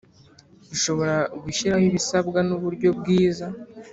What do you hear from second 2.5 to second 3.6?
uburyo bwiza